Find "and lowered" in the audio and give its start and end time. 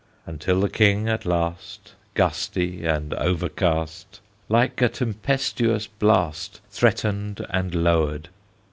7.51-8.29